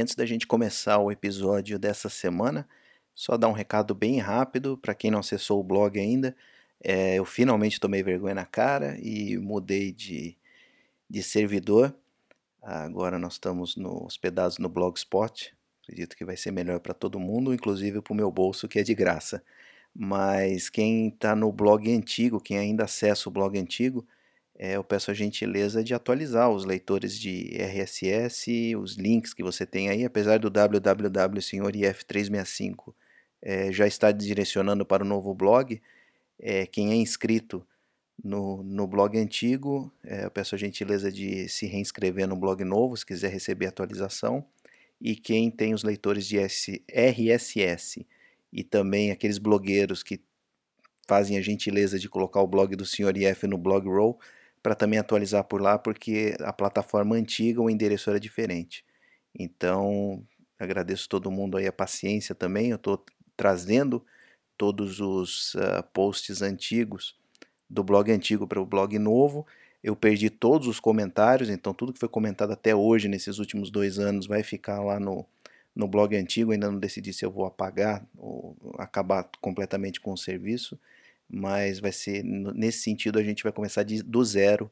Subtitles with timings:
[0.00, 2.68] Antes da gente começar o episódio dessa semana,
[3.14, 6.36] só dar um recado bem rápido para quem não acessou o blog ainda.
[6.80, 10.36] É, eu finalmente tomei vergonha na cara e mudei de,
[11.10, 11.92] de servidor.
[12.62, 15.52] Agora nós estamos no, hospedados no Blogspot.
[15.82, 18.84] Acredito que vai ser melhor para todo mundo, inclusive para o meu bolso, que é
[18.84, 19.42] de graça.
[19.92, 24.06] Mas quem está no blog antigo, quem ainda acessa o blog antigo,
[24.58, 29.64] é, eu peço a gentileza de atualizar os leitores de RSS, os links que você
[29.64, 32.92] tem aí, apesar do www.senhorif365
[33.40, 35.80] é, já está direcionando para o novo blog.
[36.40, 37.64] É, quem é inscrito
[38.22, 42.96] no, no blog antigo, é, eu peço a gentileza de se reinscrever no blog novo,
[42.96, 44.44] se quiser receber atualização.
[45.00, 48.04] E quem tem os leitores de RSS
[48.52, 50.20] e também aqueles blogueiros que
[51.06, 53.16] fazem a gentileza de colocar o blog do Sr.
[53.16, 54.18] IF no blog roll,
[54.68, 58.84] para também atualizar por lá, porque a plataforma antiga, o endereço era diferente.
[59.34, 60.22] Então,
[60.58, 62.68] agradeço todo mundo aí a paciência também.
[62.68, 63.02] Eu estou
[63.34, 64.04] trazendo
[64.58, 67.16] todos os uh, posts antigos
[67.70, 69.46] do blog antigo para o blog novo.
[69.82, 73.98] Eu perdi todos os comentários, então tudo que foi comentado até hoje, nesses últimos dois
[73.98, 75.24] anos, vai ficar lá no,
[75.74, 76.52] no blog antigo.
[76.52, 80.78] Ainda não decidi se eu vou apagar ou acabar completamente com o serviço,
[81.28, 84.70] mas vai ser nesse sentido a gente vai começar de, do zero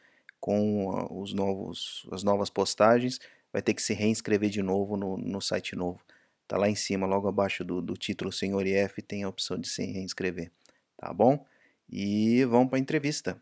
[0.45, 3.19] com os novos, as novas postagens,
[3.51, 5.99] vai ter que se reinscrever de novo no, no site novo.
[6.47, 9.67] Tá lá em cima, logo abaixo do, do título Senhor IF, tem a opção de
[9.67, 10.51] se reinscrever.
[10.97, 11.43] Tá bom?
[11.89, 13.41] E vamos para a entrevista.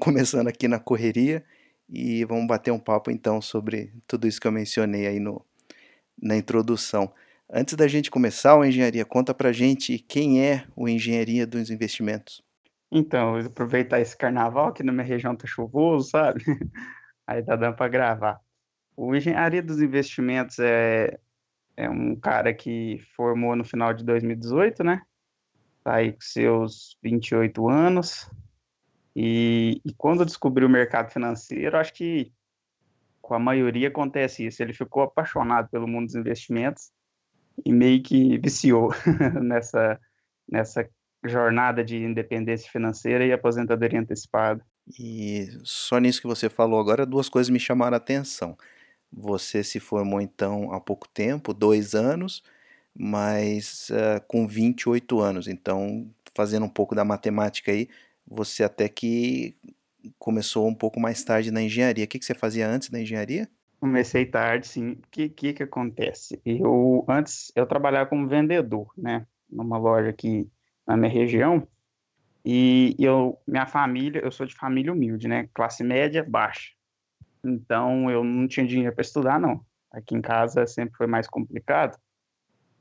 [0.01, 1.45] começando aqui na correria
[1.89, 5.41] e vamos bater um papo então sobre tudo isso que eu mencionei aí no,
[6.21, 7.15] na introdução.
[7.49, 12.43] Antes da gente começar o Engenharia, conta pra gente quem é o Engenharia dos Investimentos.
[12.91, 16.43] Então, vou aproveitar esse carnaval que na minha região tá chuvoso, sabe?
[17.29, 18.41] Aí tá dando para gravar.
[18.97, 21.17] O Engenharia dos Investimentos é,
[21.77, 25.01] é um cara que formou no final de 2018, né?
[25.85, 28.29] Tá aí com seus 28 anos.
[29.15, 32.33] E, e quando descobriu o mercado financeiro, acho que
[33.21, 34.63] com a maioria acontece isso.
[34.63, 36.91] Ele ficou apaixonado pelo mundo dos investimentos
[37.65, 38.91] e meio que viciou
[39.43, 40.01] nessa,
[40.51, 40.89] nessa
[41.23, 44.65] jornada de independência financeira e aposentadoria antecipada.
[44.99, 48.57] E só nisso que você falou agora, duas coisas me chamaram a atenção.
[49.13, 52.43] Você se formou então há pouco tempo, dois anos,
[52.95, 55.49] mas uh, com 28 anos.
[55.49, 57.89] Então, fazendo um pouco da matemática aí,
[58.27, 59.57] você até que
[60.19, 62.05] começou um pouco mais tarde na engenharia.
[62.05, 63.49] O que, que você fazia antes da engenharia?
[63.81, 64.93] Comecei tarde, sim.
[64.93, 66.41] O que, que que acontece?
[66.45, 70.49] Eu antes eu trabalhava como vendedor, né, numa loja aqui
[70.87, 71.67] na minha região.
[72.45, 76.73] E eu, minha família, eu sou de família humilde, né, classe média baixa.
[77.45, 79.65] Então eu não tinha dinheiro para estudar, não.
[79.91, 81.99] Aqui em casa sempre foi mais complicado.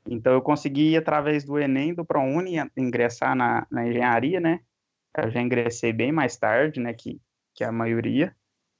[0.08, 4.60] Então eu consegui através do Enem, do ProUni, ingressar na, na engenharia, né?
[5.16, 7.20] Eu já ingressei bem mais tarde, né, que,
[7.54, 8.34] que a maioria,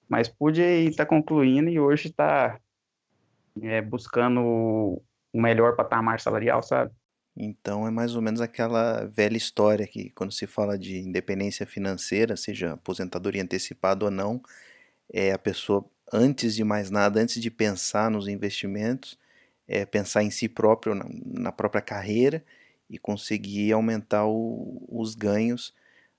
[0.08, 2.58] mas pude estar tá concluindo e hoje está
[3.62, 6.92] é, buscando o melhor patamar salarial, sabe?
[7.36, 12.36] Então é mais ou menos aquela velha história que quando se fala de independência financeira,
[12.36, 14.40] seja aposentadoria antecipada ou não,
[15.12, 19.18] é a pessoa antes de mais nada, antes de pensar nos investimentos,
[19.68, 22.44] é pensar em si próprio, na, na própria carreira
[22.88, 25.74] e conseguir aumentar o, os ganhos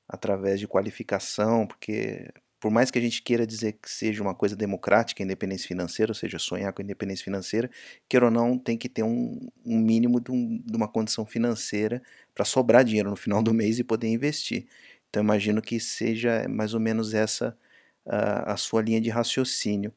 [0.08, 4.56] através de qualificação, porque por mais que a gente queira dizer que seja uma coisa
[4.56, 7.70] democrática independência financeira, ou seja, sonhar com independência financeira,
[8.10, 12.02] queira ou não, tem que ter um, um mínimo de, um, de uma condição financeira
[12.34, 14.68] para sobrar dinheiro no final do mês e poder investir.
[15.10, 17.58] Então imagino que seja mais ou menos essa
[18.08, 19.92] a sua linha de raciocínio.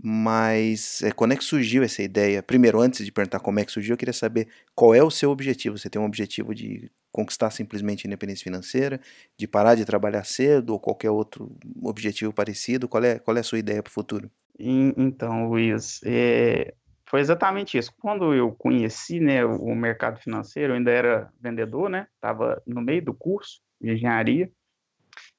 [0.00, 2.42] Mas é, quando é que surgiu essa ideia?
[2.42, 5.30] Primeiro, antes de perguntar como é que surgiu, eu queria saber qual é o seu
[5.30, 5.78] objetivo.
[5.78, 9.00] Você tem um objetivo de conquistar simplesmente a independência financeira,
[9.38, 12.88] de parar de trabalhar cedo ou qualquer outro objetivo parecido?
[12.88, 14.30] Qual é, qual é a sua ideia para o futuro?
[14.58, 16.74] Então, Luiz, é,
[17.08, 17.92] foi exatamente isso.
[18.00, 22.06] Quando eu conheci né, o mercado financeiro, eu ainda era vendedor, né?
[22.14, 24.50] Estava no meio do curso de engenharia.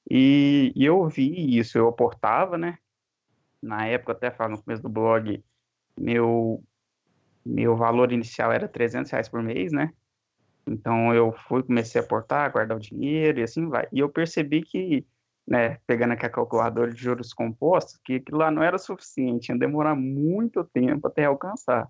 [0.10, 2.78] E, e eu vi isso, eu aportava, né?
[3.64, 5.44] Na época, até falo no começo do blog,
[5.98, 6.64] meu,
[7.46, 9.92] meu valor inicial era 300 reais por mês, né?
[10.68, 13.88] Então eu fui, comecei a aportar, guardar o dinheiro e assim vai.
[13.92, 15.06] E eu percebi que,
[15.48, 19.58] né, pegando aqui a calculadora de juros compostos, que aquilo lá não era suficiente, ia
[19.58, 21.88] demorar muito tempo até alcançar.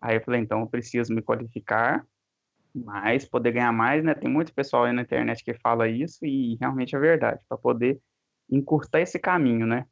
[0.00, 2.04] Aí eu falei, então eu preciso me qualificar
[2.74, 4.14] mais, poder ganhar mais, né?
[4.14, 8.00] Tem muito pessoal aí na internet que fala isso e realmente é verdade, para poder
[8.50, 9.86] encurtar esse caminho, né?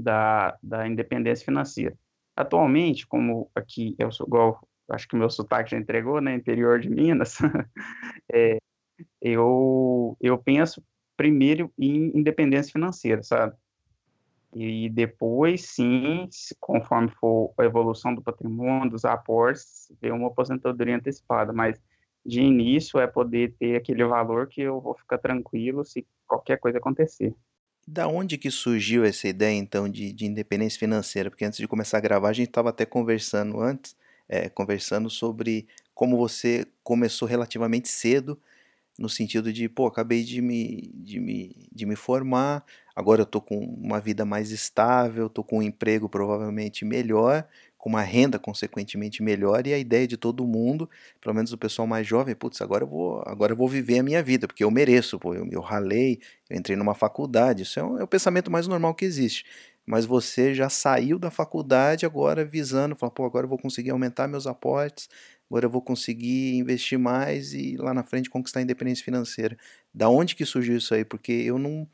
[0.00, 1.96] Da, da independência financeira.
[2.36, 4.60] Atualmente, como aqui eu sou igual,
[4.90, 7.38] acho que meu sotaque já entregou, né, interior de Minas,
[8.32, 8.58] é,
[9.20, 10.82] eu, eu penso
[11.16, 13.56] primeiro em independência financeira, sabe?
[14.54, 16.28] E depois, sim,
[16.58, 21.52] conforme for a evolução do patrimônio, dos aportes, ver uma aposentadoria antecipada.
[21.52, 21.78] Mas,
[22.24, 26.78] de início, é poder ter aquele valor que eu vou ficar tranquilo se qualquer coisa
[26.78, 27.34] acontecer.
[27.90, 31.30] Da onde que surgiu essa ideia, então, de, de independência financeira?
[31.30, 33.96] Porque antes de começar a gravar, a gente estava até conversando antes,
[34.28, 38.38] é, conversando sobre como você começou relativamente cedo,
[38.98, 42.64] no sentido de, pô, acabei de me, de me, de me formar,
[42.96, 47.88] agora eu tô com uma vida mais estável, tô com um emprego provavelmente melhor, com
[47.88, 50.90] uma renda consequentemente melhor e a ideia de todo mundo,
[51.20, 54.02] pelo menos o pessoal mais jovem, putz, agora eu vou, agora eu vou viver a
[54.02, 56.20] minha vida, porque eu mereço, pô, eu, eu ralei,
[56.50, 59.44] eu entrei numa faculdade, isso é, um, é o pensamento mais normal que existe.
[59.86, 64.28] Mas você já saiu da faculdade agora visando, fala, pô, agora eu vou conseguir aumentar
[64.28, 65.08] meus aportes,
[65.48, 69.56] agora eu vou conseguir investir mais e lá na frente conquistar a independência financeira.
[69.94, 71.04] Da onde que surgiu isso aí?
[71.06, 71.88] Porque eu não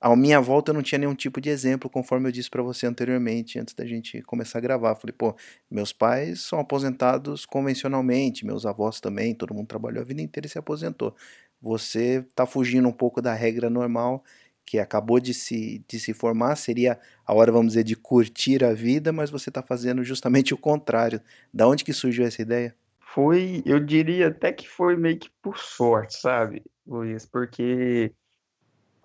[0.00, 2.86] à minha volta eu não tinha nenhum tipo de exemplo, conforme eu disse para você
[2.86, 4.94] anteriormente, antes da gente começar a gravar.
[4.94, 5.34] Falei, pô,
[5.70, 10.50] meus pais são aposentados convencionalmente, meus avós também, todo mundo trabalhou a vida inteira e
[10.50, 11.14] se aposentou.
[11.60, 14.22] Você está fugindo um pouco da regra normal,
[14.64, 18.74] que acabou de se, de se formar, seria a hora, vamos dizer, de curtir a
[18.74, 21.20] vida, mas você está fazendo justamente o contrário.
[21.54, 22.74] Da onde que surgiu essa ideia?
[22.98, 27.24] Foi, eu diria até que foi meio que por sorte, sabe, Luiz?
[27.24, 28.12] Porque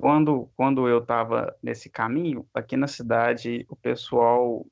[0.02, 4.66] quando, quando eu estava nesse caminho, aqui na cidade, o pessoal,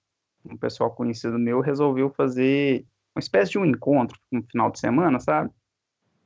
[0.43, 2.83] um pessoal conhecido meu, resolveu fazer
[3.15, 5.51] uma espécie de um encontro no final de semana, sabe?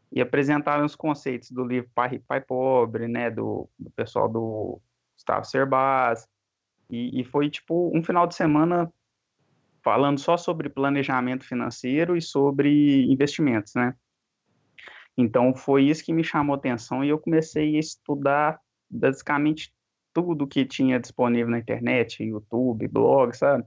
[0.09, 3.29] E apresentaram os conceitos do livro Pai Pai Pobre, né?
[3.29, 4.79] Do, do pessoal do
[5.15, 6.25] Gustavo Cerbasi.
[6.89, 8.89] E, e foi, tipo, um final de semana
[9.83, 13.93] falando só sobre planejamento financeiro e sobre investimentos, né?
[15.17, 18.59] Então foi isso que me chamou atenção e eu comecei a estudar
[18.97, 19.73] basicamente
[20.13, 23.65] tudo que tinha disponível na internet, YouTube, blog, sabe?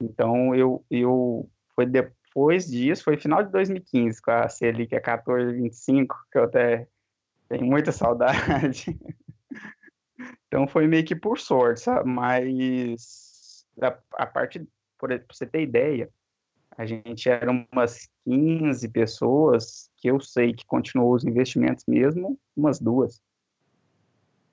[0.00, 6.16] Então eu eu foi depois disso, foi final de 2015 com a Selic é 1425,
[6.30, 6.86] que eu até
[7.48, 8.98] tenho muita saudade.
[10.46, 12.08] Então foi meio que por sorte, sabe?
[12.08, 14.66] Mas a, a parte,
[14.98, 16.10] por, você ter ideia,
[16.76, 22.80] a gente era umas 15 pessoas que eu sei que continuou os investimentos mesmo, umas
[22.80, 23.20] duas.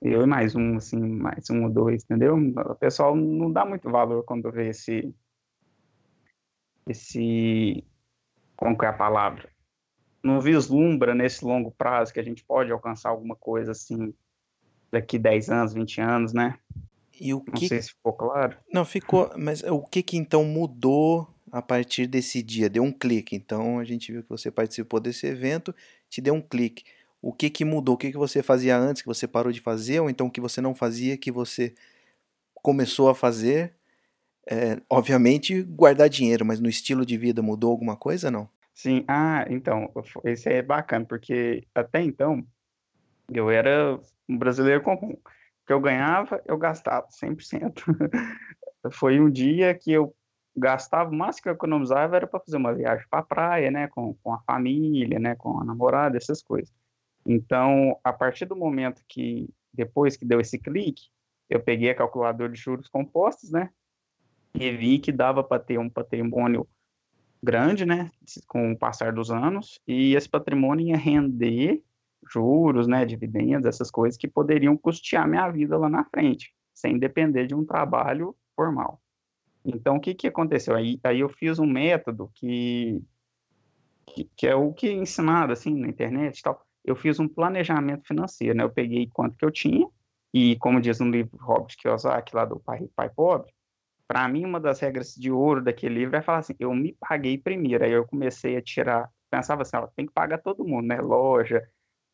[0.00, 2.36] Eu e mais um, assim, mais um ou dois, entendeu?
[2.36, 5.14] O pessoal não dá muito valor quando vê esse.
[6.86, 7.84] Esse.
[8.56, 9.48] Como que é a palavra?
[10.22, 14.14] Não vislumbra nesse longo prazo que a gente pode alcançar alguma coisa assim
[14.90, 16.58] daqui 10 anos, 20 anos, né?
[17.20, 17.68] E o Não que...
[17.68, 18.56] sei se ficou claro.
[18.72, 19.30] Não, ficou.
[19.36, 22.70] Mas o que que então mudou a partir desse dia?
[22.70, 23.34] Deu um clique.
[23.34, 25.74] Então a gente viu que você participou desse evento,
[26.08, 26.84] te deu um clique.
[27.20, 27.94] O que que mudou?
[27.94, 30.00] O que que você fazia antes que você parou de fazer?
[30.00, 31.74] Ou então o que você não fazia que você
[32.54, 33.74] começou a fazer?
[34.50, 38.48] É, obviamente guardar dinheiro, mas no estilo de vida mudou alguma coisa, não?
[38.72, 39.92] Sim, ah, então,
[40.24, 42.46] esse é bacana, porque até então
[43.28, 43.98] eu era
[44.28, 45.12] um brasileiro comum.
[45.12, 47.82] O que eu ganhava, eu gastava 100%.
[48.92, 50.14] Foi um dia que eu
[50.56, 53.88] gastava, o máximo que eu economizava era para fazer uma viagem para a praia, né,
[53.88, 56.72] com, com a família, né, com a namorada, essas coisas.
[57.28, 61.08] Então, a partir do momento que, depois que deu esse clique,
[61.50, 63.68] eu peguei a calculadora de juros compostos, né,
[64.54, 66.66] e vi que dava para ter um patrimônio
[67.42, 68.10] grande, né,
[68.46, 71.84] com o passar dos anos, e esse patrimônio ia render
[72.32, 77.46] juros, né, dividendos, essas coisas que poderiam custear minha vida lá na frente, sem depender
[77.46, 79.02] de um trabalho formal.
[79.62, 80.74] Então, o que, que aconteceu?
[80.74, 83.02] Aí, aí eu fiz um método que,
[84.06, 86.67] que, que é o que é ensinado, assim, na internet e tal.
[86.88, 88.64] Eu fiz um planejamento financeiro, né?
[88.64, 89.86] Eu peguei quanto que eu tinha,
[90.32, 93.52] e como diz no livro Robert Kiyosaki, lá do Pai Rico, Pai Pobre,
[94.06, 97.36] para mim, uma das regras de ouro daquele livro é falar assim, eu me paguei
[97.36, 100.98] primeiro, aí eu comecei a tirar, pensava assim, ó, tem que pagar todo mundo, né?
[100.98, 101.62] Loja,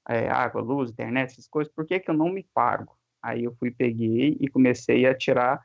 [0.09, 2.99] é, água, luz, internet, essas coisas, por que, que eu não me pago?
[3.23, 5.65] Aí eu fui, peguei e comecei a tirar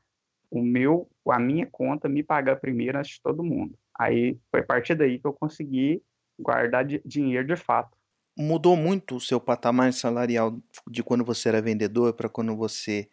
[0.52, 3.76] o meu, a minha conta, me pagar primeiro antes de todo mundo.
[3.98, 6.04] Aí foi a partir daí que eu consegui
[6.40, 7.99] guardar dinheiro de fato.
[8.40, 10.58] Mudou muito o seu patamar salarial
[10.90, 13.10] de quando você era vendedor para quando você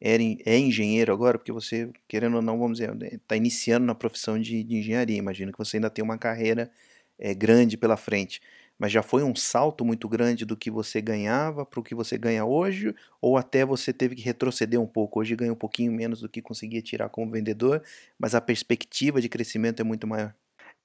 [0.00, 1.38] era, é engenheiro agora?
[1.38, 5.18] Porque você, querendo ou não, vamos dizer, está iniciando na profissão de, de, engenharia.
[5.18, 6.70] Imagino que você ainda tem uma carreira
[7.18, 8.40] é, grande pela frente
[8.80, 12.16] mas já foi um salto muito grande do que você ganhava para o que você
[12.16, 12.94] ganha hoje?
[13.20, 15.20] Ou até você teve que retroceder um pouco?
[15.20, 17.82] Hoje ganha um pouquinho menos do que conseguia tirar como vendedor,
[18.18, 20.34] mas a perspectiva de crescimento é muito maior.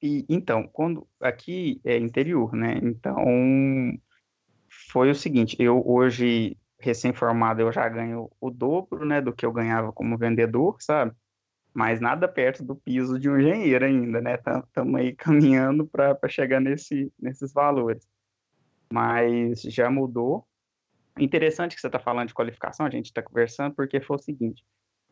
[0.01, 2.79] E, então, quando aqui é interior, né?
[2.83, 3.17] Então,
[4.91, 9.51] foi o seguinte: eu hoje, recém-formado, eu já ganho o dobro né, do que eu
[9.51, 11.15] ganhava como vendedor, sabe?
[11.75, 14.35] mas nada perto do piso de um engenheiro ainda, né?
[14.35, 18.07] Estamos aí caminhando para chegar nesse, nesses valores.
[18.91, 20.47] Mas já mudou.
[21.19, 24.63] Interessante que você está falando de qualificação, a gente está conversando, porque foi o seguinte: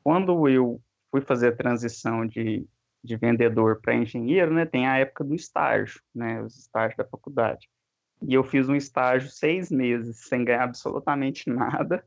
[0.01, 2.65] quando eu fui fazer a transição de,
[3.03, 4.65] de vendedor para engenheiro, né?
[4.65, 6.41] Tem a época do estágio, né?
[6.41, 7.69] Os estágios da faculdade.
[8.21, 12.03] E eu fiz um estágio seis meses sem ganhar absolutamente nada,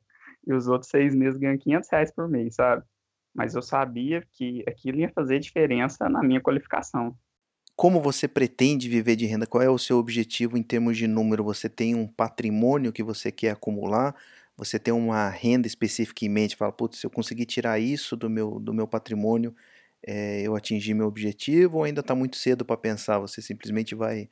[0.47, 2.85] e os outros seis meses ganham 500 reais por mês, sabe?
[3.37, 7.15] mas eu sabia que aquilo ia fazer diferença na minha qualificação.
[7.77, 9.47] Como você pretende viver de renda?
[9.47, 11.45] Qual é o seu objetivo em termos de número?
[11.45, 14.17] Você tem um patrimônio que você quer acumular?
[14.57, 16.57] Você tem uma renda específica em mente?
[16.57, 19.55] Fala, putz, se eu conseguir tirar isso do meu, do meu patrimônio,
[20.07, 21.79] é, eu atingi meu objetivo?
[21.79, 23.19] Ou ainda está muito cedo para pensar?
[23.19, 24.29] Você simplesmente vai,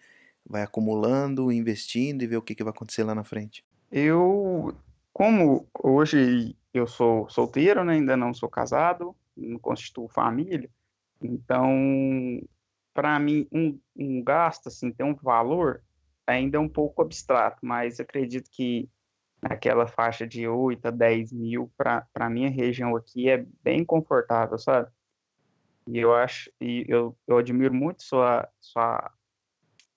[0.46, 3.64] vai acumulando, investindo e ver o que, que vai acontecer lá na frente?
[3.90, 4.74] Eu,
[5.12, 7.94] como hoje eu sou solteiro, né?
[7.94, 10.70] ainda não sou casado, não constituo família.
[11.20, 12.40] Então,
[12.92, 15.82] para mim, um, um gasto, assim, tem um valor
[16.26, 18.88] ainda é um pouco abstrato, mas acredito que
[19.42, 24.58] naquela faixa de 8 a 10 mil, para a minha região aqui, é bem confortável,
[24.58, 24.90] sabe?
[25.86, 29.12] E eu acho, e eu, eu admiro muito sua, sua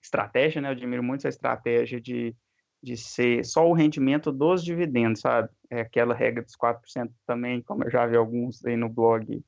[0.02, 0.70] estratégia, né?
[0.70, 2.36] Eu admiro muito sua estratégia de
[2.82, 5.50] de ser só o rendimento dos dividendos, sabe?
[5.70, 9.44] É aquela regra dos 4% também, como eu já vi alguns aí no blog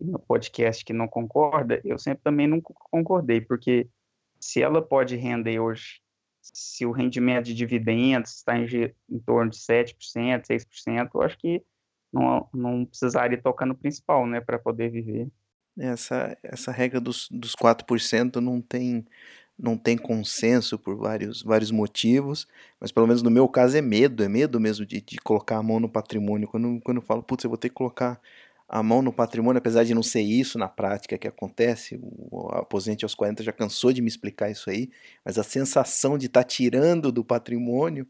[0.00, 3.86] no podcast que não concorda, eu sempre também não concordei, porque
[4.40, 6.00] se ela pode render hoje,
[6.40, 8.66] se o rendimento de dividendos está em,
[9.10, 11.62] em torno de 7%, 6%, eu acho que
[12.10, 15.28] não, não precisaria tocar no principal, né, para poder viver.
[15.80, 19.04] Essa, essa regra dos, dos 4% não tem
[19.62, 22.48] não tem consenso por vários, vários motivos,
[22.80, 25.62] mas pelo menos no meu caso é medo, é medo mesmo de, de colocar a
[25.62, 26.48] mão no patrimônio.
[26.48, 28.18] Quando, quando eu falo, putz, eu vou ter que colocar
[28.66, 33.04] a mão no patrimônio, apesar de não ser isso na prática que acontece, o aposente
[33.04, 34.88] aos 40 já cansou de me explicar isso aí,
[35.24, 38.06] mas a sensação de estar tá tirando do patrimônio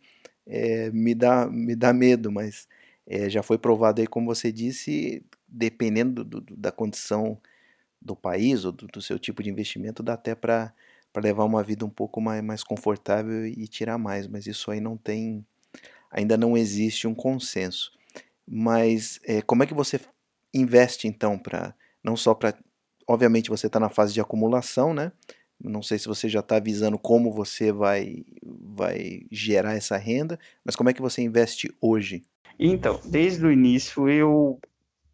[0.47, 2.69] é, me, dá, me dá medo, mas
[3.07, 7.39] é, já foi provado aí, como você disse, dependendo do, do, da condição
[8.01, 10.73] do país ou do, do, seu tipo de investimento, dá até para
[11.17, 14.97] levar uma vida um pouco mais, mais confortável e tirar mais, mas isso aí não
[14.97, 15.45] tem,
[16.11, 17.93] ainda não existe um consenso.
[18.47, 20.01] Mas é, como é que você
[20.53, 22.57] investe então para não só para
[23.07, 25.13] obviamente você está na fase de acumulação, né?
[25.63, 30.75] Não sei se você já está avisando como você vai vai gerar essa renda, mas
[30.75, 32.25] como é que você investe hoje?
[32.59, 34.59] Então, desde o início eu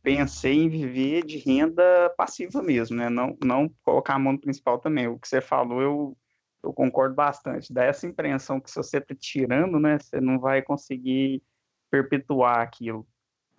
[0.06, 1.82] pensei em viver de renda
[2.16, 3.10] passiva mesmo, né?
[3.10, 5.08] Não, não colocar a mão no principal também.
[5.08, 6.16] O que você falou, eu,
[6.62, 7.72] eu concordo bastante.
[7.72, 11.42] Dá essa impressão que se você está tirando, né, você não vai conseguir
[11.90, 13.04] perpetuar aquilo.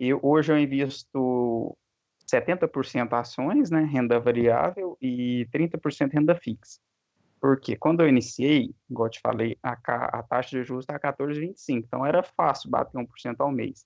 [0.00, 1.76] E hoje eu invisto
[2.26, 6.80] 70% ações, né, renda variável, e 30% renda fixa.
[7.38, 9.72] Porque quando eu iniciei, igual eu te falei, a,
[10.18, 13.84] a taxa de juros está 14,25, então era fácil bater 1% ao mês.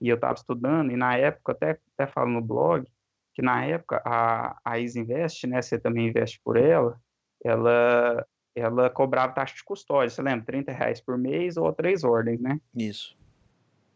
[0.00, 2.86] E eu estava estudando, e na época, até, até falo no blog,
[3.34, 6.98] que na época a, a Isinvest, né, você também investe por ela,
[7.44, 10.44] ela, ela cobrava taxa de custódia, você lembra?
[10.44, 12.60] 30 reais por mês ou três ordens, né?
[12.76, 13.16] Isso.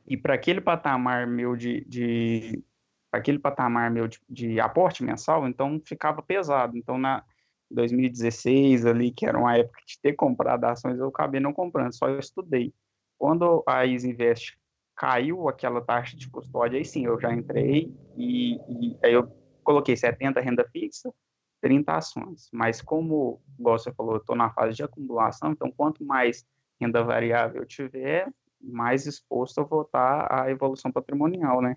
[0.06, 2.62] E para aquele patamar meu de, de
[3.10, 6.76] aquele patamar meu de, de, aporte mensal, então ficava pesado.
[6.76, 7.24] Então, na
[7.70, 12.08] 2016 ali, que era uma época de ter comprado ações, eu acabei não comprando, só
[12.08, 12.72] eu estudei.
[13.18, 14.58] Quando a Isinvest
[14.96, 19.28] caiu aquela taxa de custódia, aí sim, eu já entrei e, e aí eu
[19.62, 21.12] coloquei 70 renda fixa,
[21.60, 22.48] 30 ações.
[22.52, 26.46] Mas como, igual você falou, eu estou na fase de acumulação, então quanto mais
[26.80, 31.76] renda variável eu tiver, mais exposto eu vou estar à evolução patrimonial, né?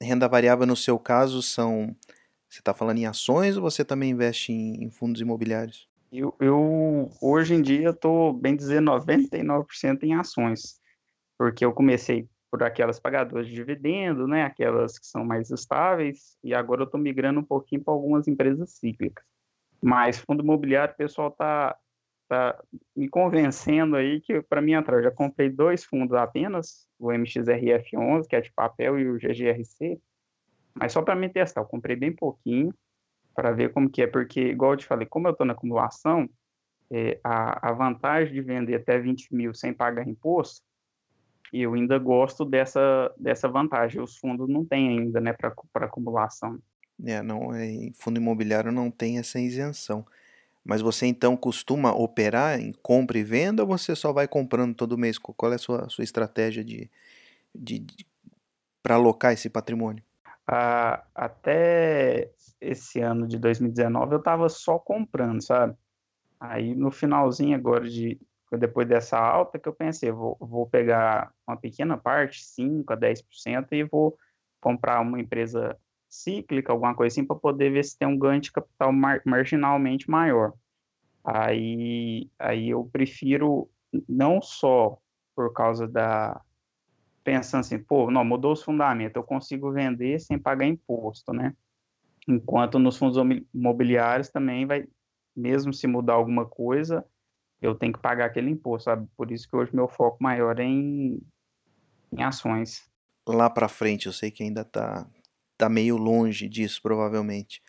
[0.00, 1.94] Renda variável, no seu caso, são.
[2.48, 5.88] Você está falando em ações ou você também investe em, em fundos imobiliários?
[6.10, 10.80] Eu, eu, hoje em dia, estou, bem dizer, 99% em ações,
[11.38, 16.52] porque eu comecei por aquelas pagadoras de dividendo, né, aquelas que são mais estáveis, e
[16.52, 19.24] agora eu estou migrando um pouquinho para algumas empresas cíclicas.
[19.80, 21.76] Mas fundo imobiliário, o pessoal está
[22.28, 22.60] tá
[22.94, 28.36] me convencendo aí que para mim eu já comprei dois fundos apenas, o MXRF11, que
[28.36, 30.00] é de papel, e o GGRC,
[30.74, 32.74] mas só para me testar, eu comprei bem pouquinho
[33.34, 36.28] para ver como que é, porque igual eu te falei, como eu estou na acumulação,
[36.90, 40.62] é, a, a vantagem de vender até 20 mil sem pagar imposto,
[41.52, 44.00] eu ainda gosto dessa, dessa vantagem.
[44.00, 46.58] Os fundos não têm ainda, né, para acumulação.
[47.04, 50.06] É, não, é, fundo imobiliário não tem essa isenção.
[50.64, 54.98] Mas você então costuma operar em compra e venda ou você só vai comprando todo
[54.98, 55.18] mês?
[55.18, 56.90] Qual é a sua, sua estratégia de,
[57.54, 58.06] de, de
[58.82, 60.04] para alocar esse patrimônio?
[60.46, 65.74] Ah, até esse ano de 2019 eu estava só comprando, sabe?
[66.38, 68.20] Aí no finalzinho agora de
[68.58, 73.72] depois dessa alta que eu pensei, vou, vou pegar uma pequena parte, 5 a 10%
[73.72, 74.18] e vou
[74.60, 78.50] comprar uma empresa cíclica, alguma coisa assim, para poder ver se tem um ganho de
[78.50, 80.52] capital mar, marginalmente maior.
[81.24, 83.70] Aí, aí eu prefiro
[84.08, 84.98] não só
[85.34, 86.40] por causa da
[87.22, 91.54] pensando assim, pô, não, mudou os fundamentos, eu consigo vender sem pagar imposto, né?
[92.26, 93.18] Enquanto nos fundos
[93.54, 94.86] imobiliários também vai,
[95.36, 97.04] mesmo se mudar alguma coisa,
[97.60, 99.06] eu tenho que pagar aquele imposto, sabe?
[99.16, 101.20] Por isso que hoje meu foco maior é em,
[102.12, 102.88] em ações.
[103.26, 105.06] Lá para frente, eu sei que ainda está
[105.56, 107.62] tá meio longe disso, provavelmente.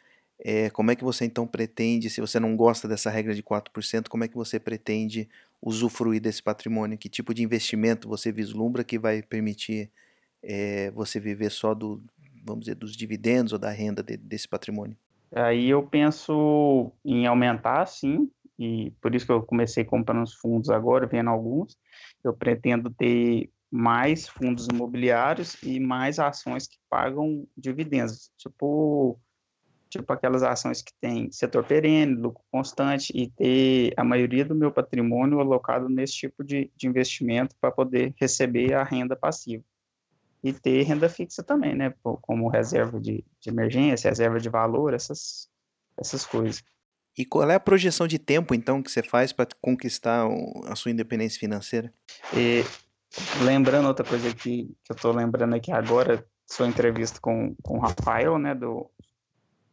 [0.44, 4.08] É, como é que você então pretende, se você não gosta dessa regra de 4%,
[4.10, 5.30] como é que você pretende
[5.62, 6.98] usufruir desse patrimônio?
[6.98, 9.92] Que tipo de investimento você vislumbra que vai permitir
[10.42, 12.02] é, você viver só do,
[12.44, 14.98] vamos dizer, dos dividendos ou da renda de, desse patrimônio?
[15.34, 18.30] Aí eu penso em aumentar, sim,
[18.62, 21.76] e por isso que eu comecei comprando os fundos agora, vendo alguns.
[22.24, 29.20] Eu pretendo ter mais fundos imobiliários e mais ações que pagam dividendos, tipo
[29.90, 34.72] tipo aquelas ações que tem setor perene, lucro constante e ter a maioria do meu
[34.72, 39.64] patrimônio alocado nesse tipo de, de investimento para poder receber a renda passiva.
[40.44, 45.50] E ter renda fixa também, né, como reserva de, de emergência, reserva de valor, essas,
[45.98, 46.64] essas coisas.
[47.18, 50.28] E qual é a projeção de tempo, então, que você faz para conquistar
[50.66, 51.94] a sua independência financeira?
[52.34, 52.64] E,
[53.44, 57.82] lembrando outra coisa que, que eu estou lembrando aqui agora, sua entrevista com, com o
[57.82, 58.90] Rafael, né, do,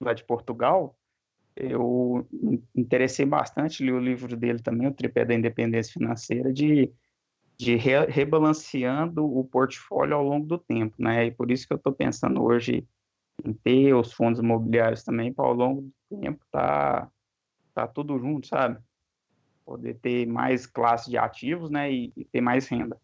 [0.01, 0.97] lá de Portugal,
[1.57, 2.27] eu
[2.75, 6.93] interessei bastante, li o livro dele também, o Tripé da Independência Financeira, de,
[7.57, 11.79] de re, rebalanceando o portfólio ao longo do tempo, né, e por isso que eu
[11.79, 12.87] estou pensando hoje
[13.45, 17.09] em ter os fundos imobiliários também, para ao longo do tempo tá
[17.87, 18.79] tá tudo junto, sabe?
[19.65, 23.01] Poder ter mais classe de ativos, né, e, e ter mais renda.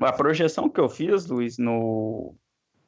[0.00, 2.34] A projeção que eu fiz, Luiz, no,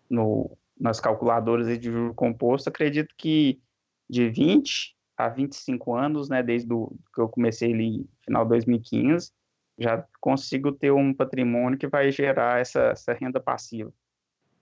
[0.08, 3.60] no, nas calculadoras de juro composto, acredito que
[4.08, 9.32] de 20 a 25 anos, né, desde o, que eu comecei ali final de 2015,
[9.78, 13.92] já consigo ter um patrimônio que vai gerar essa, essa renda passiva.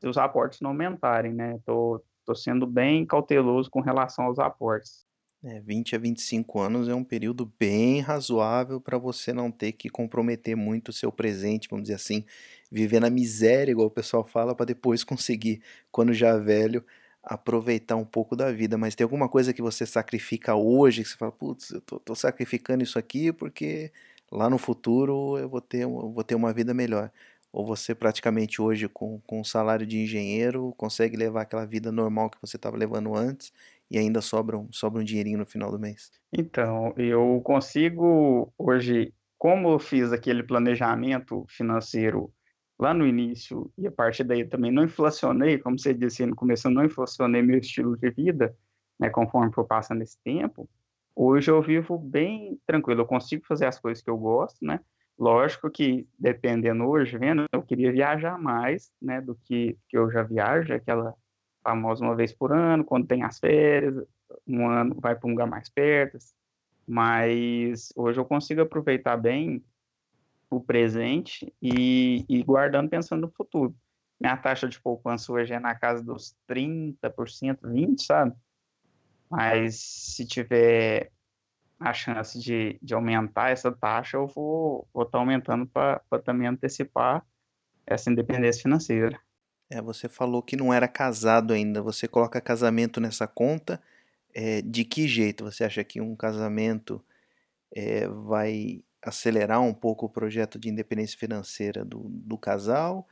[0.00, 1.59] Se os aportes não aumentarem, né?
[1.66, 5.08] Tô, tô sendo bem cauteloso com relação aos aportes.
[5.44, 9.88] É, 20 a 25 anos é um período bem razoável para você não ter que
[9.88, 12.24] comprometer muito o seu presente, vamos dizer assim,
[12.70, 16.85] viver na miséria, igual o pessoal fala, para depois conseguir, quando já velho,
[17.22, 18.77] aproveitar um pouco da vida.
[18.77, 22.14] Mas tem alguma coisa que você sacrifica hoje, que você fala, putz, eu tô, tô
[22.16, 23.92] sacrificando isso aqui porque
[24.33, 27.12] lá no futuro eu vou ter, eu vou ter uma vida melhor.
[27.53, 32.29] Ou você praticamente hoje, com, com um salário de engenheiro, consegue levar aquela vida normal
[32.29, 33.53] que você estava levando antes
[33.90, 36.11] e ainda sobra um, sobra um dinheirinho no final do mês?
[36.33, 42.33] Então, eu consigo hoje, como eu fiz aquele planejamento financeiro
[42.79, 46.68] lá no início e a partir daí também não inflacionei, como você disse no começo,
[46.68, 48.57] eu não inflacionei meu estilo de vida,
[49.01, 50.68] né, conforme for passando esse tempo,
[51.14, 54.81] hoje eu vivo bem tranquilo, eu consigo fazer as coisas que eu gosto, né,
[55.18, 60.22] lógico que dependendo hoje, vendo, eu queria viajar mais, né, do que, que eu já
[60.22, 61.14] viajo, aquela
[61.68, 64.02] famosa uma vez por ano, quando tem as férias,
[64.46, 66.16] um ano vai para um lugar mais perto,
[66.87, 69.62] mas hoje eu consigo aproveitar bem
[70.48, 73.76] o presente e, e guardando pensando no futuro.
[74.18, 76.96] Minha taxa de poupança hoje é na casa dos 30%,
[77.62, 78.35] 20%, sabe?
[79.31, 81.12] Mas se tiver
[81.78, 86.48] a chance de, de aumentar essa taxa, eu vou estar vou tá aumentando para também
[86.48, 87.22] antecipar
[87.87, 89.20] essa independência financeira.
[89.70, 91.83] É, você falou que não era casado ainda.
[91.83, 93.81] Você coloca casamento nessa conta.
[94.35, 95.44] É, de que jeito?
[95.44, 97.04] Você acha que um casamento
[97.74, 103.09] é, vai acelerar um pouco o projeto de independência financeira do, do casal?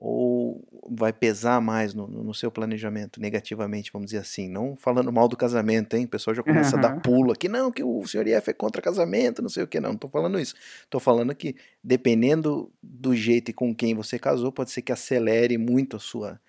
[0.00, 4.48] Ou vai pesar mais no, no, seu planejamento negativamente, vamos dizer assim?
[4.48, 6.04] Não falando mal do casamento, hein?
[6.04, 6.78] O pessoal já começa uhum.
[6.78, 7.48] a dar pulo aqui.
[7.48, 9.80] Não, que o senhor IF é contra casamento, não sei o que.
[9.80, 10.54] Não, não tô falando isso.
[10.88, 15.58] Tô falando que, dependendo do jeito e com quem você casou, pode ser que acelere
[15.58, 16.40] muito a sua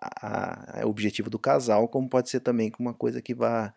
[0.00, 3.74] a, a, objetivo do casal, como pode ser também com uma coisa que vá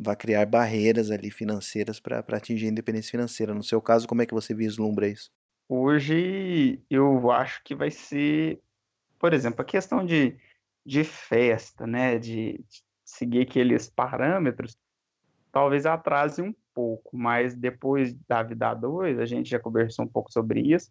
[0.00, 3.52] vai criar barreiras ali financeiras para atingir a independência financeira.
[3.52, 5.32] No seu caso, como é que você vislumbra isso?
[5.68, 8.60] Hoje eu acho que vai ser,
[9.18, 10.36] por exemplo, a questão de,
[10.84, 14.78] de festa, né, de, de seguir aqueles parâmetros,
[15.50, 20.32] talvez atrase um pouco, mas depois da vida 2, a gente já conversou um pouco
[20.32, 20.90] sobre isso,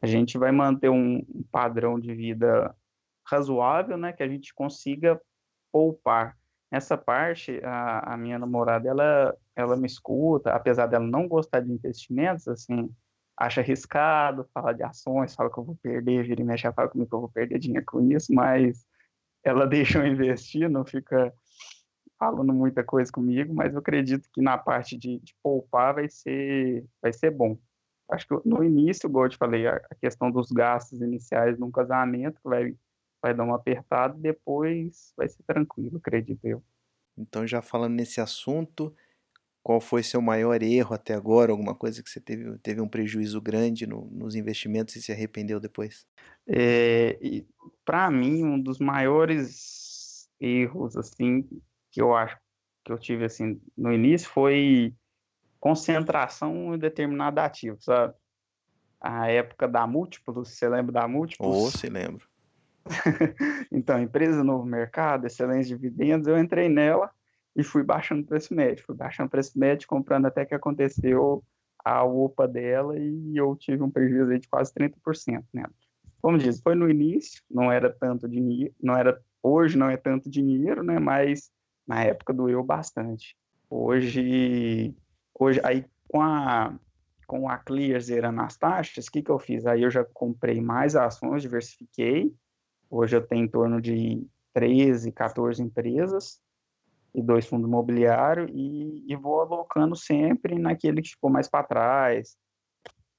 [0.00, 2.74] a gente vai manter um, um padrão de vida
[3.24, 5.20] razoável, né, que a gente consiga
[5.70, 6.36] poupar.
[6.70, 11.72] Nessa parte, a, a, minha namorada, ela, ela me escuta, apesar dela não gostar de
[11.72, 12.90] investimentos, assim,
[13.38, 17.08] acha arriscado falar de ações, fala que eu vou perder, vira e mexe, fala comigo
[17.08, 18.86] que eu vou perder dinheiro com isso, mas
[19.44, 21.32] ela deixa eu investir, não fica
[22.18, 26.84] falando muita coisa comigo, mas eu acredito que na parte de, de poupar vai ser,
[27.00, 27.56] vai ser bom.
[28.10, 32.40] Acho que no início, igual eu te falei, a, questão dos gastos iniciais num casamento,
[32.42, 32.74] vai
[33.20, 36.62] vai dar uma apertada e depois vai ser tranquilo, acredito eu.
[37.16, 38.94] Então, já falando nesse assunto,
[39.62, 41.52] qual foi seu maior erro até agora?
[41.52, 45.60] Alguma coisa que você teve, teve um prejuízo grande no, nos investimentos e se arrependeu
[45.60, 46.06] depois?
[46.46, 47.18] É,
[47.84, 51.46] Para mim, um dos maiores erros assim
[51.90, 52.38] que eu acho
[52.84, 54.94] que eu tive assim no início foi
[55.60, 58.14] concentração em determinado ativo, sabe?
[59.00, 61.56] A época da Múltiplos, você lembra da Múltiplos?
[61.56, 62.26] Oh, se lembro.
[63.70, 67.10] então, empresa novo mercado, excelência dividendos, eu entrei nela
[67.58, 71.42] e fui baixando o preço médio, fui baixando o preço médio, comprando até que aconteceu
[71.84, 75.72] a UPA dela e eu tive um prejuízo aí de quase 30% nela.
[76.22, 80.30] Como diz, foi no início, não era tanto dinheiro, não era hoje não é tanto
[80.30, 81.50] dinheiro, né, mas
[81.86, 83.36] na época doeu bastante.
[83.68, 84.94] Hoje
[85.34, 86.78] hoje aí com a
[87.26, 89.66] com a Clear zerando as taxas, o que, que eu fiz?
[89.66, 92.32] Aí eu já comprei mais ações, diversifiquei,
[92.90, 96.40] Hoje eu tenho em torno de 13, 14 empresas
[97.18, 102.36] e dois fundos imobiliários e, e vou alocando sempre naquele que ficou mais para trás.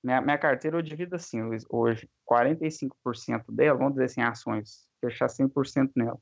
[0.02, 5.92] Minha, minha carteira eu divido assim, hoje 45% dela, vamos dizer assim, ações, fechar 100%
[5.96, 6.18] nela.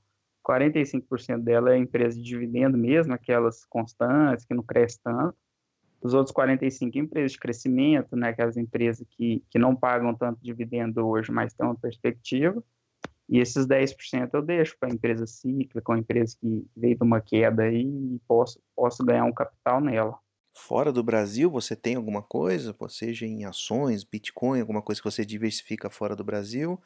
[0.48, 5.36] 45% dela é empresa de dividendo mesmo, aquelas constantes, que não crescem tanto.
[6.02, 11.06] Os outros 45% empresas de crescimento, né, aquelas empresas que, que não pagam tanto dividendo
[11.06, 12.64] hoje, mas têm uma perspectiva.
[13.30, 17.04] E esses 10% eu deixo para a empresa cíclica, com a empresa que veio de
[17.04, 20.18] uma queda aí e posso, posso ganhar um capital nela.
[20.54, 25.24] Fora do Brasil, você tem alguma coisa, seja em ações, Bitcoin, alguma coisa que você
[25.26, 26.82] diversifica fora do Brasil?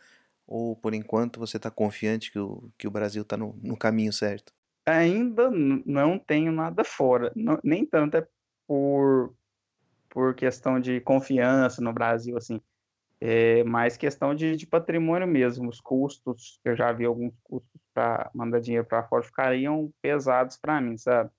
[0.46, 4.12] Ou por enquanto você está confiante que o, que o Brasil está no, no caminho
[4.12, 4.52] certo?
[4.86, 8.28] Ainda não tenho nada fora, não, nem tanto é
[8.68, 9.34] por,
[10.10, 12.60] por questão de confiança no Brasil, assim,
[13.22, 15.70] é mais questão de, de patrimônio mesmo.
[15.70, 20.82] Os custos, eu já vi alguns custos para mandar dinheiro para fora ficariam pesados para
[20.82, 21.30] mim, sabe?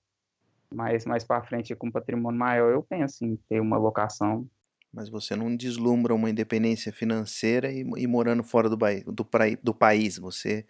[0.73, 4.47] Mas mais para frente, com patrimônio maior, eu penso em ter uma locação.
[4.93, 9.27] Mas você não deslumbra uma independência financeira e, e morando fora do, do,
[9.61, 10.17] do país.
[10.17, 10.65] Você,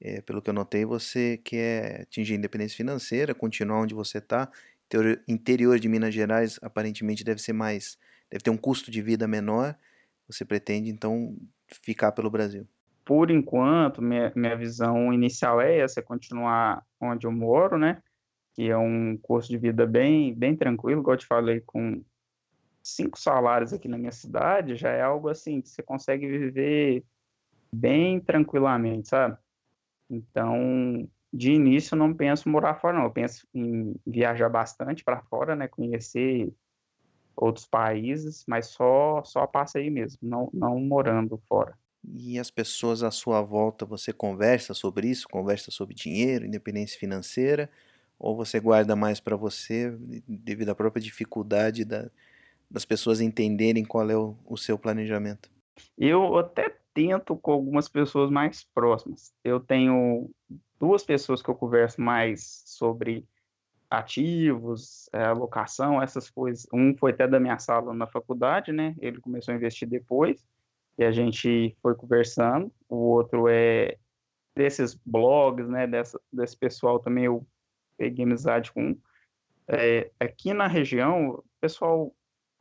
[0.00, 4.50] é, pelo que eu notei, você quer atingir independência financeira, continuar onde você está.
[5.28, 7.98] Interior de Minas Gerais aparentemente deve ser mais,
[8.30, 9.76] deve ter um custo de vida menor
[10.26, 11.36] você pretende então
[11.82, 12.66] ficar pelo Brasil?
[13.04, 18.02] Por enquanto, minha, minha visão inicial é essa, é continuar onde eu moro, né?
[18.54, 22.02] Que é um custo de vida bem, bem tranquilo, igual eu te falei, com
[22.82, 27.04] cinco salários aqui na minha cidade, já é algo assim que você consegue viver
[27.72, 29.36] bem tranquilamente, sabe?
[30.08, 33.04] Então, de início, não penso em morar fora, não.
[33.04, 35.66] Eu penso em viajar bastante para fora, né?
[35.66, 36.52] Conhecer
[37.36, 41.76] outros países, mas só só passa aí mesmo, não, não morando fora.
[42.06, 45.26] E as pessoas à sua volta, você conversa sobre isso?
[45.28, 47.70] Conversa sobre dinheiro, independência financeira?
[48.18, 49.96] Ou você guarda mais para você
[50.28, 52.10] devido à própria dificuldade da,
[52.70, 55.50] das pessoas entenderem qual é o, o seu planejamento?
[55.98, 59.32] Eu até tento com algumas pessoas mais próximas.
[59.42, 60.30] Eu tenho
[60.78, 63.26] duas pessoas que eu converso mais sobre
[63.98, 66.66] ativos, é, alocação, essas coisas.
[66.72, 68.94] Um foi até da minha sala na faculdade, né?
[69.00, 70.44] Ele começou a investir depois
[70.98, 72.72] e a gente foi conversando.
[72.88, 73.96] O outro é
[74.56, 75.86] desses blogs, né?
[75.86, 77.46] Dessa, desse pessoal também eu
[77.96, 78.96] peguei amizade com.
[79.66, 82.14] É, aqui na região, o pessoal,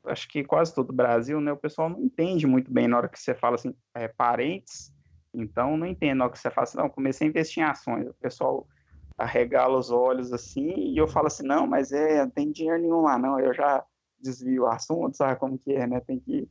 [0.05, 1.51] acho que quase todo o Brasil, né?
[1.51, 4.93] O pessoal não entende muito bem na hora que você fala assim, é, parentes.
[5.33, 8.07] Então, não entendo na hora que você fala assim, não, comecei a investir em ações.
[8.07, 8.67] O pessoal
[9.17, 13.01] arregala os olhos assim, e eu falo assim, não, mas é, não tem dinheiro nenhum
[13.01, 13.85] lá, não, eu já
[14.19, 16.47] desvio o assunto, sabe como que é, né, tem que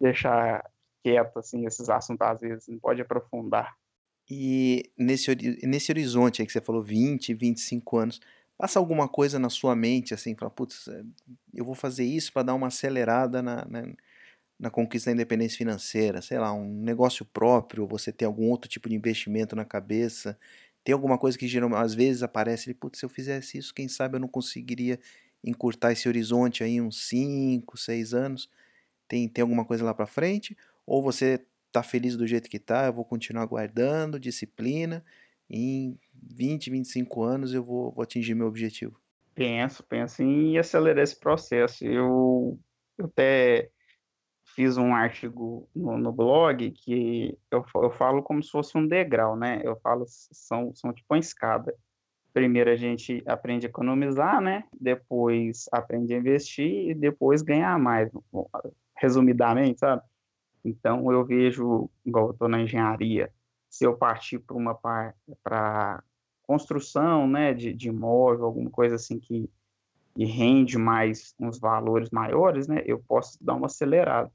[0.00, 0.68] deixar
[1.02, 3.76] quieto, assim, esses assuntos às vezes, não pode aprofundar.
[4.28, 5.34] E nesse,
[5.66, 8.20] nesse horizonte aí que você falou, 20, 25 anos,
[8.56, 11.02] passa alguma coisa na sua mente, assim, fala, putz, é,
[11.52, 13.92] eu vou fazer isso para dar uma acelerada na, na,
[14.58, 18.88] na, conquista da independência financeira, sei lá, um negócio próprio, você ter algum outro tipo
[18.88, 20.38] de investimento na cabeça,
[20.84, 23.88] tem alguma coisa que geralmente, às vezes aparece ele, putz, se eu fizesse isso, quem
[23.88, 25.00] sabe eu não conseguiria
[25.42, 28.50] encurtar esse horizonte aí uns 5, 6 anos.
[29.08, 30.56] Tem, tem alguma coisa lá para frente?
[30.86, 35.04] Ou você tá feliz do jeito que tá, eu vou continuar guardando, disciplina,
[35.48, 39.00] em 20, 25 anos eu vou, vou atingir meu objetivo?
[39.34, 41.84] Penso, penso em acelerar esse processo.
[41.84, 42.58] Eu,
[42.96, 43.70] eu até
[44.54, 49.36] fiz um artigo no, no blog que eu, eu falo como se fosse um degrau,
[49.36, 49.60] né?
[49.64, 51.74] Eu falo, são, são tipo uma escada.
[52.32, 54.64] Primeiro a gente aprende a economizar, né?
[54.80, 58.10] Depois aprende a investir e depois ganhar mais,
[58.96, 60.02] resumidamente, sabe?
[60.64, 63.30] Então eu vejo, igual eu estou na engenharia,
[63.68, 64.74] se eu partir para uma
[65.42, 66.02] para
[66.42, 69.50] construção, né, de, de imóvel, alguma coisa assim que,
[70.14, 74.30] que rende mais uns valores maiores, né, eu posso dar uma acelerada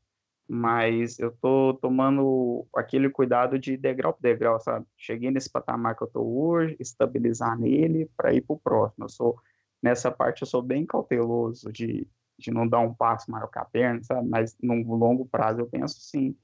[0.49, 4.85] mas eu tô tomando aquele cuidado de degrau por degrau, sabe?
[4.97, 9.05] Cheguei nesse patamar que eu tô hoje, estabilizar nele para ir para o próximo.
[9.05, 9.39] Eu sou
[9.81, 12.07] nessa parte eu sou bem cauteloso de,
[12.37, 14.27] de não dar um passo maior que a perna, sabe?
[14.27, 16.35] Mas no longo prazo eu penso sim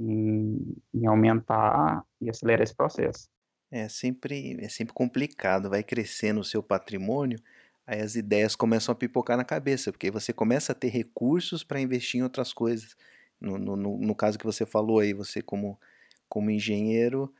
[0.00, 3.28] em, em aumentar e acelerar esse processo.
[3.70, 7.38] É sempre é sempre complicado, vai crescendo o seu patrimônio,
[7.86, 11.80] aí as ideias começam a pipocar na cabeça, porque você começa a ter recursos para
[11.80, 12.96] investir em outras coisas.
[13.40, 15.78] No, no, no, caso que você falou aí, você como,
[16.28, 17.32] como engenheiro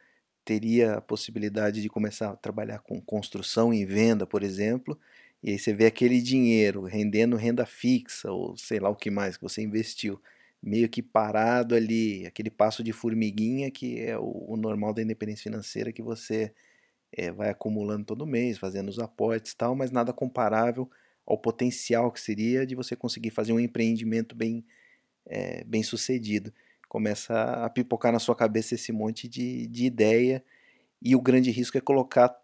[0.45, 4.99] teria a possibilidade de começar a trabalhar com construção e venda, por exemplo,
[5.43, 9.37] e aí você vê aquele dinheiro rendendo renda fixa, ou sei lá o que mais
[9.37, 10.21] que você investiu,
[10.63, 15.45] meio que parado ali, aquele passo de formiguinha que é o, o normal da independência
[15.45, 16.53] financeira que você
[17.13, 20.91] é, vai acumulando todo mês, fazendo os aportes e tal, mas nada comparável
[21.27, 24.65] ao potencial que seria de você conseguir fazer um empreendimento bem,
[25.27, 26.53] é, bem sucedido.
[26.89, 30.45] Começa a pipocar na sua cabeça esse monte de, de ideia
[31.01, 32.35] e o grande risco é colocar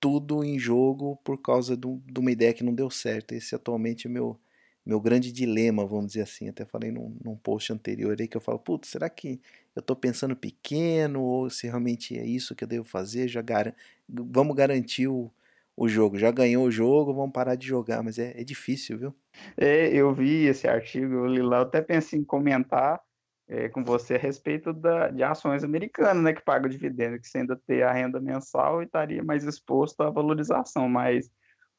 [0.00, 1.86] tudo em jogo por causa de
[2.18, 3.32] uma ideia que não deu certo.
[3.32, 4.38] Esse atualmente é meu,
[4.86, 6.48] meu grande dilema, vamos dizer assim.
[6.48, 9.40] Até falei num, num post anterior aí que eu falo, putz, será que
[9.74, 13.26] eu estou pensando pequeno ou se realmente é isso que eu devo fazer?
[13.26, 13.74] Já gar...
[14.08, 15.30] Vamos garantir o,
[15.76, 16.18] o jogo.
[16.18, 19.14] Já ganhou o jogo, vamos parar de jogar, mas é, é difícil, viu?
[19.56, 23.00] É, eu vi esse artigo, eu li lá, eu até pensei em comentar
[23.48, 27.38] é, com você a respeito da, de ações americanas, né, que pagam dividendo, que você
[27.38, 31.30] ainda ter a renda mensal e estaria mais exposto à valorização, mas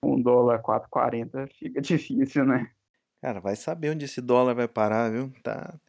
[0.04, 2.70] um dólar 4,40 fica difícil, né?
[3.21, 5.32] Cara, vai saber onde esse dólar vai parar, viu?
[5.43, 5.80] Tá,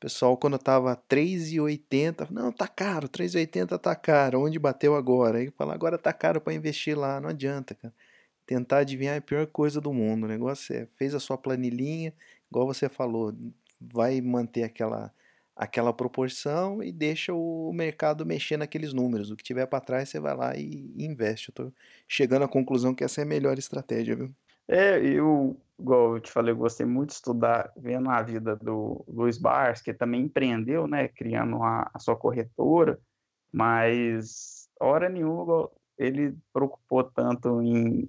[0.00, 5.38] Pessoal, quando tava 3,80, não, tá caro, 3,80 tá caro, onde bateu agora?
[5.38, 7.92] Aí fala, agora tá caro para investir lá, não adianta, cara.
[8.46, 10.24] Tentar adivinhar é a pior coisa do mundo.
[10.24, 12.14] O negócio é, fez a sua planilhinha,
[12.50, 13.34] igual você falou,
[13.80, 15.12] vai manter aquela
[15.54, 19.30] aquela proporção e deixa o mercado mexer naqueles números.
[19.30, 21.50] O que tiver para trás, você vai lá e, investe.
[21.50, 21.72] Eu tô
[22.08, 24.34] chegando à conclusão que essa é a melhor estratégia, viu?
[24.66, 29.04] É, eu, igual eu te falei, eu gostei muito de estudar, vendo a vida do
[29.08, 32.98] Luiz Bars, que também empreendeu, né, criando a, a sua corretora,
[33.52, 38.08] mas hora nenhuma ele preocupou tanto em,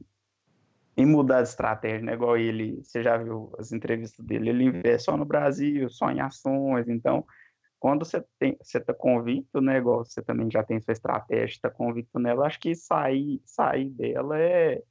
[0.96, 5.06] em mudar de estratégia, né, igual ele, você já viu as entrevistas dele, ele investe
[5.06, 7.26] só no Brasil, só em ações, então,
[7.80, 11.70] quando você tem, você está convicto, né, igual você também já tem sua estratégia, está
[11.70, 14.82] convicto nela, acho que sair, sair dela é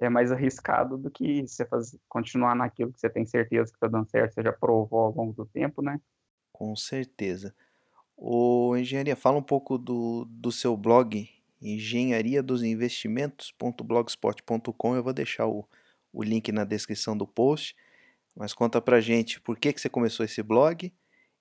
[0.00, 3.88] é mais arriscado do que você fazer, continuar naquilo que você tem certeza que está
[3.88, 6.00] dando certo, você já provou ao longo do tempo, né?
[6.52, 7.52] Com certeza.
[8.16, 11.28] O Engenharia, fala um pouco do, do seu blog,
[11.60, 14.96] engenharia dos investimentos.blogspot.com.
[14.96, 15.68] Eu vou deixar o,
[16.12, 17.76] o link na descrição do post.
[18.34, 20.92] Mas conta pra gente por que, que você começou esse blog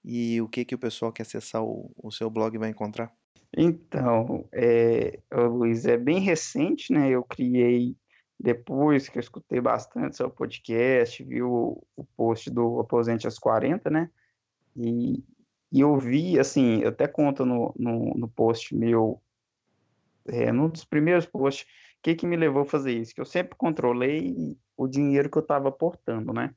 [0.03, 3.13] e o que, que o pessoal que acessar o, o seu blog vai encontrar.
[3.55, 7.09] Então, é, Luiz, é bem recente, né?
[7.09, 7.95] Eu criei
[8.39, 13.89] depois que eu escutei bastante seu podcast, vi o, o post do Aposente aos 40,
[13.89, 14.09] né?
[14.75, 15.23] E,
[15.71, 19.21] e eu vi, assim, eu até conto no, no, no post meu,
[20.27, 23.13] é, num dos primeiros posts, o que, que me levou a fazer isso?
[23.13, 26.53] Que eu sempre controlei o dinheiro que eu estava aportando, né?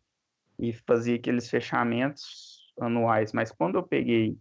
[0.59, 3.33] E fazia aqueles fechamentos anuais.
[3.33, 4.37] Mas quando eu peguei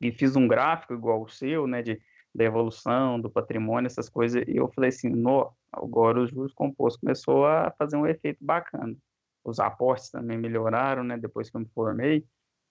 [0.00, 1.82] e fiz um gráfico igual o seu, né?
[1.82, 2.00] De,
[2.34, 7.00] da evolução, do patrimônio, essas coisas, e eu falei assim, no, Agora os juros compostos
[7.00, 8.96] começou a fazer um efeito bacana.
[9.44, 12.26] Os aportes também melhoraram, né, depois que eu me formei.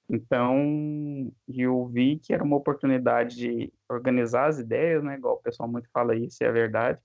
[0.10, 5.70] Então, eu vi que era uma oportunidade de organizar as ideias, né, igual o pessoal
[5.70, 7.00] muito fala isso, é verdade,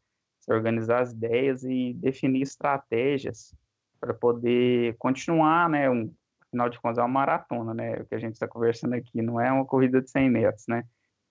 [0.48, 3.54] organizar as ideias e definir estratégias
[4.00, 6.12] para poder continuar, né, um,
[6.46, 9.40] afinal de contas é uma maratona, né, o que a gente está conversando aqui, não
[9.40, 10.84] é uma corrida de 100 metros, né,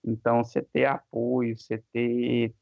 [0.03, 2.53] então, você ter apoio, você ter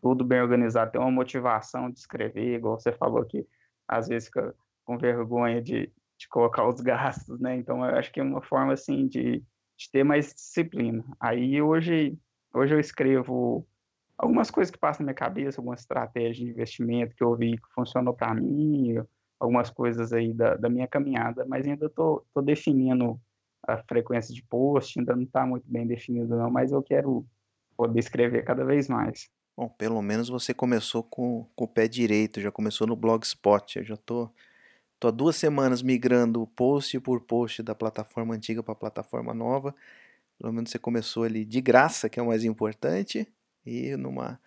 [0.00, 3.46] tudo bem organizado, ter uma motivação de escrever, igual você falou que
[3.86, 4.54] às vezes fica
[4.84, 7.56] com vergonha de, de colocar os gastos, né?
[7.56, 9.42] Então eu acho que é uma forma assim de,
[9.76, 11.04] de ter mais disciplina.
[11.20, 12.18] Aí hoje,
[12.52, 13.66] hoje eu escrevo
[14.18, 17.72] algumas coisas que passam na minha cabeça, algumas estratégias de investimento que eu vi que
[17.74, 18.96] funcionou para mim,
[19.38, 23.20] algumas coisas aí da, da minha caminhada, mas ainda tô, tô definindo
[23.66, 27.24] a frequência de post, ainda não está muito bem definido não, mas eu quero
[27.76, 29.30] poder escrever cada vez mais.
[29.56, 33.78] Bom, pelo menos você começou com, com o pé direito, já começou no Blogspot.
[33.78, 34.30] Eu já tô,
[34.98, 39.74] tô há duas semanas migrando post por post da plataforma antiga para a plataforma nova.
[40.38, 43.28] Pelo menos você começou ali de graça, que é o mais importante,
[43.64, 44.40] e numa,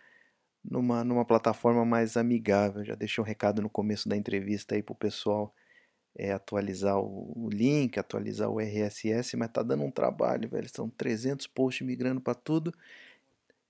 [0.63, 2.84] numa, numa plataforma mais amigável.
[2.84, 5.54] Já deixei um recado no começo da entrevista aí pro pessoal
[6.15, 10.67] é, atualizar o, link, atualizar o RSS, mas tá dando um trabalho, velho.
[10.69, 12.73] São 300 posts migrando para tudo.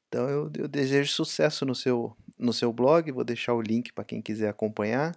[0.08, 4.05] Então eu, eu, desejo sucesso no seu, no seu blog, vou deixar o link para
[4.05, 5.15] quem quiser acompanhar.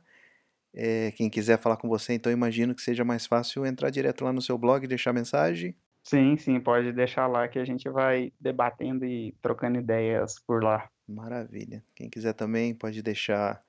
[0.74, 4.32] É, quem quiser falar com você, então imagino que seja mais fácil entrar direto lá
[4.32, 5.74] no seu blog e deixar mensagem.
[6.02, 10.88] Sim, sim, pode deixar lá que a gente vai debatendo e trocando ideias por lá.
[11.06, 11.84] Maravilha.
[11.94, 13.62] Quem quiser também pode deixar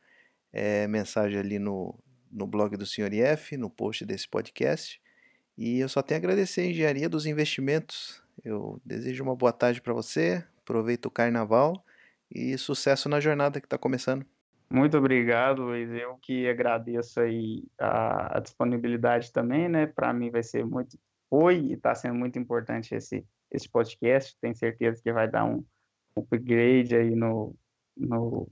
[0.52, 1.98] é, mensagem ali no,
[2.32, 3.14] no blog do Sr.
[3.14, 5.02] IF, no post desse podcast.
[5.58, 8.24] E eu só tenho a agradecer a Engenharia dos Investimentos.
[8.44, 11.84] Eu desejo uma boa tarde para você, aproveita o carnaval
[12.32, 14.26] e sucesso na jornada que está começando.
[14.72, 15.90] Muito obrigado, Luiz.
[15.92, 19.88] Eu que agradeço aí a, a disponibilidade também, né?
[19.88, 24.38] Para mim vai ser muito, foi e está sendo muito importante esse, esse podcast.
[24.40, 25.66] Tenho certeza que vai dar um
[26.16, 27.56] upgrade aí no,
[27.98, 28.48] no,